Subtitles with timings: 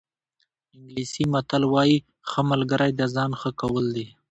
[0.75, 1.97] انګلیسي متل وایي
[2.29, 4.05] ښه ملګری د ځان ښه کول دي.